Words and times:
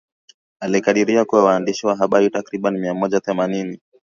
alikadiria 0.59 1.25
kuwa 1.25 1.43
waandishi 1.43 1.87
wa 1.87 1.95
habari 1.95 2.29
takribani 2.29 2.79
mia 2.79 2.93
moja 2.93 3.19
themanini 3.19 3.79